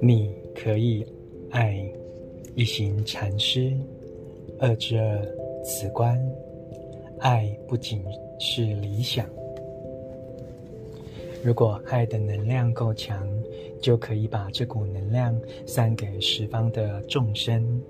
[0.00, 1.06] 你可以
[1.50, 1.82] 爱
[2.54, 3.72] 一行禅师，
[4.58, 5.18] 二之二
[5.64, 6.20] 辞官。
[7.20, 8.04] 爱不仅
[8.38, 9.26] 是理想，
[11.42, 13.26] 如果爱的能量够强，
[13.80, 15.34] 就可以把这股能量
[15.66, 17.80] 散给十方的众生。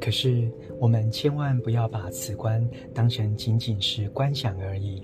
[0.00, 5.02] 可是，我们千万不要把辞官当成仅仅是观想而已。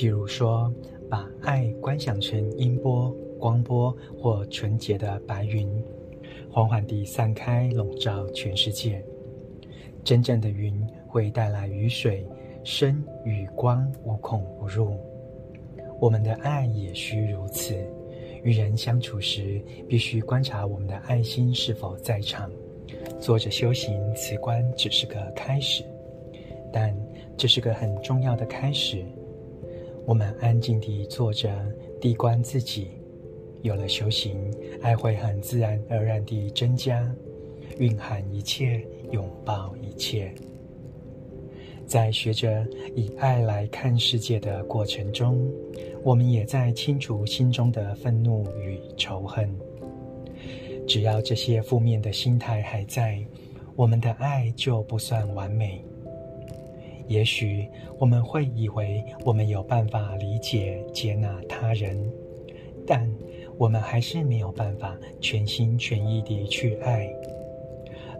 [0.00, 0.72] 譬如说，
[1.10, 5.68] 把爱观想成音波、光波或纯洁的白云，
[6.50, 9.04] 缓缓地散开，笼罩全世界。
[10.02, 10.74] 真正的云
[11.06, 12.26] 会带来雨水。
[12.64, 14.96] 声与光无孔不入，
[15.98, 17.74] 我们的爱也需如此。
[18.42, 22.50] 与人相处时，必须观察我们的爱心是否在场。
[23.18, 25.84] 坐着修行辞官只是个开始，
[26.72, 26.96] 但
[27.36, 29.04] 这是个很重要的开始。
[30.06, 31.48] 我们安静地坐着，
[32.00, 32.88] 闭关自己，
[33.62, 37.08] 有了修行，爱会很自然而然地增加，
[37.78, 40.32] 蕴含一切，拥抱一切。
[41.86, 45.48] 在学着以爱来看世界的过程中，
[46.02, 49.52] 我们也在清除心中的愤怒与仇恨。
[50.86, 53.24] 只要这些负面的心态还在，
[53.76, 55.84] 我们的爱就不算完美。
[57.10, 62.08] 也许我们会以为我们有办法理解、接纳他人，
[62.86, 63.12] 但
[63.58, 67.12] 我们还是没有办法全心全意地去爱。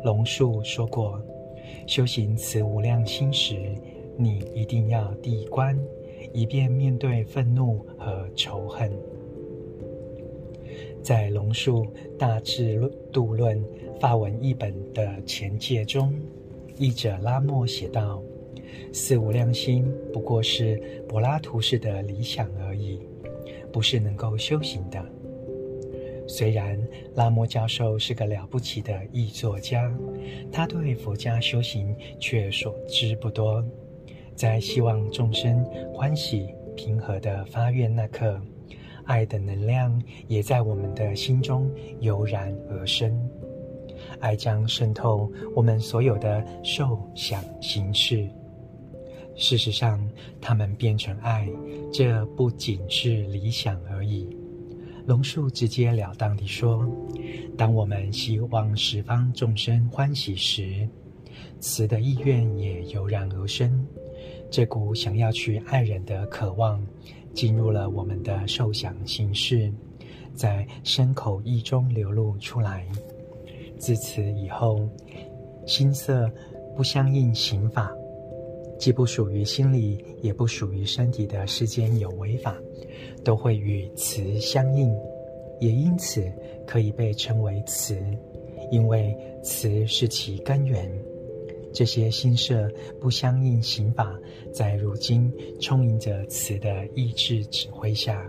[0.05, 1.19] 龙树说过。
[1.87, 3.55] 修行慈无量心时，
[4.17, 5.79] 你一定要闭关，
[6.33, 8.93] 以便面对愤怒和仇恨。
[11.03, 11.85] 在龙树
[12.17, 13.59] 《大智论度论》
[14.01, 16.13] 法文译本的前介中，
[16.77, 18.23] 译者拉莫写道
[18.93, 23.01] ：“四无量心不过是柏拉图式的理想而已，
[23.73, 25.05] 不是能够修行的。”
[26.29, 26.81] 虽然
[27.17, 29.93] 拉莫教授是个了不起的译作家，
[30.53, 33.65] 他对佛家修行却所知不多。
[34.37, 38.41] 在希望众生欢喜平和的发愿那刻，
[39.05, 41.69] 爱的能量也在我们的心中
[41.99, 43.29] 油然而生。
[44.21, 48.29] 爱将渗透我们所有的受想行识。
[49.41, 49.99] 事实上，
[50.39, 51.49] 他们变成爱，
[51.91, 54.29] 这不仅是理想而已。
[55.07, 56.87] 龙树直截了当地说
[57.57, 60.87] ：“当我们希望十方众生欢喜时，
[61.59, 63.87] 慈的意愿也油然而生。
[64.51, 66.87] 这股想要去爱人的渴望，
[67.33, 69.73] 进入了我们的受想行识，
[70.35, 72.87] 在身口意中流露出来。
[73.79, 74.87] 自此以后，
[75.67, 76.31] 心色
[76.77, 77.91] 不相应行法，
[78.81, 82.61] 既不属于心理，也不属于身体的世间有为法。”
[83.23, 84.91] 都会与慈相应，
[85.61, 86.25] 也因此
[86.67, 87.95] 可以被称为慈，
[88.71, 90.91] 因为慈是其根源。
[91.71, 92.67] 这些心色
[92.99, 94.19] 不相应行法，
[94.55, 95.31] 在如今
[95.61, 98.27] 充盈着慈的意志指挥下，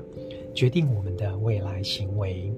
[0.54, 2.52] 决定我们的未来行为。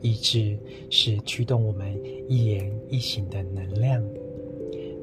[0.00, 0.56] 意志
[0.90, 4.00] 是驱动我们一言一行的能量，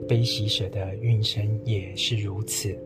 [0.08, 2.78] 悲喜舍的运生也是如此。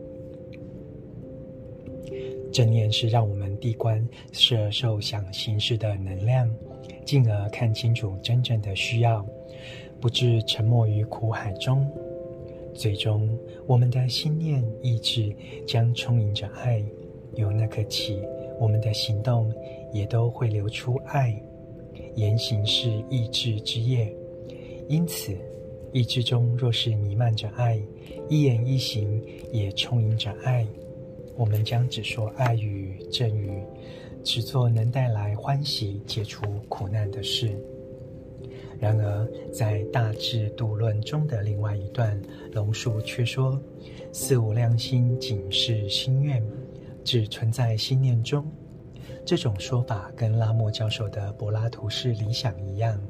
[2.52, 6.48] 正念是让我们闭关摄受想行识的能量，
[7.04, 9.26] 进而看清楚真正的需要，
[10.00, 11.86] 不致沉没于苦海中。
[12.72, 13.28] 最终，
[13.66, 15.34] 我们的心念意志
[15.66, 16.82] 将充盈着爱，
[17.34, 18.22] 由那刻起，
[18.60, 19.52] 我们的行动
[19.92, 21.34] 也都会流出爱。
[22.14, 24.14] 言行是意志之业，
[24.88, 25.36] 因此，
[25.92, 27.80] 意志中若是弥漫着爱，
[28.28, 30.66] 一言一行也充盈着爱。
[31.36, 33.62] 我们将只说爱语、正语，
[34.24, 37.58] 只做能带来欢喜、解除苦难的事。
[38.78, 42.20] 然而，在《大智度论》中的另外一段，
[42.52, 43.58] 龙树却说
[44.12, 46.42] ：“四无量心仅是心愿，
[47.02, 48.44] 只存在心念中。”
[49.24, 53.00] 这种说法跟拉莫教授的柏拉图式理想一样。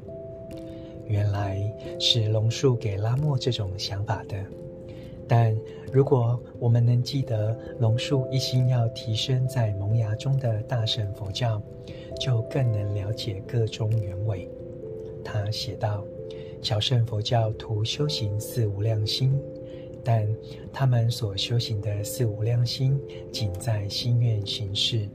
[1.07, 1.59] 原来
[1.99, 4.37] 是龙树给拉莫这种想法的。
[5.27, 5.53] 但
[5.91, 11.61] 如果我们能记得龙树一心要提升在萌芽中的大乘佛教，
[12.19, 14.49] 就更能了解个中原委。
[15.23, 16.05] 他写道
[16.63, 19.37] ：“小乘佛教徒修行四无量心，
[20.01, 20.25] 但
[20.71, 22.97] 他们所修行的四无量心
[23.29, 25.09] 仅在心愿行事，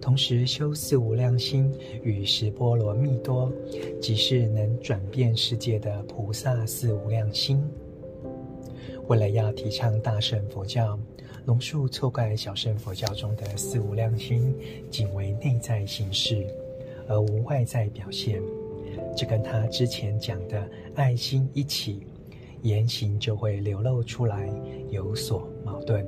[0.00, 1.70] 同时修四无量心
[2.02, 3.52] 与十波罗蜜多，
[4.00, 7.62] 即是能转变世界的菩萨四无量心。”
[9.08, 10.98] 为了要提倡大乘佛教，
[11.44, 14.54] 龙树错怪小乘佛教中的四无量心
[14.88, 16.46] 仅为内在形式，
[17.08, 18.40] 而无外在表现。
[19.16, 22.06] 这跟他之前讲的爱心一起，
[22.62, 24.48] 言行就会流露出来，
[24.90, 26.06] 有所矛盾。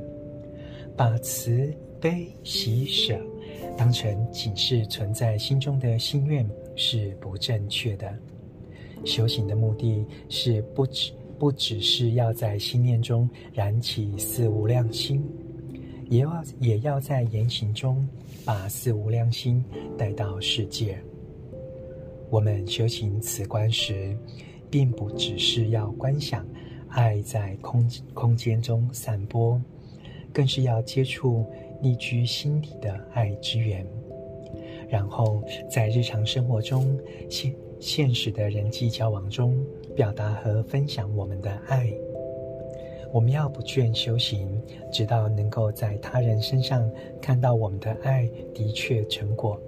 [0.97, 3.19] 把慈悲喜舍
[3.77, 8.13] 当成仅是存在心中的心愿是不正确的。
[9.05, 15.25] 修行的目的是不只不只是要在心念中燃起四无量心，
[16.09, 18.07] 也要也要在言行中
[18.45, 19.65] 把四无量心
[19.99, 20.97] 带到世界。
[22.31, 24.17] 我们修行此观时，
[24.71, 26.47] 并不只是要观想
[26.89, 29.61] 爱在空空间中散播，
[30.33, 31.45] 更是要接触
[31.83, 33.85] 匿居心底的爱之源，
[34.89, 36.97] 然后在日常生活中
[37.29, 41.93] 现现实的人际交往中表达和分享我们的爱。
[43.13, 44.49] 我们要不倦修行，
[44.91, 46.91] 直到能够在他人身上
[47.21, 49.61] 看到我们的爱的确成果。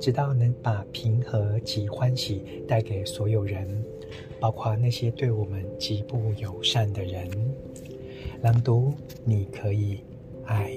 [0.00, 3.66] 直到能把平和及欢喜带给所有人，
[4.40, 7.28] 包括那些对我们极不友善的人。
[8.42, 8.92] 朗读，
[9.24, 10.00] 你可以
[10.44, 10.72] 爱。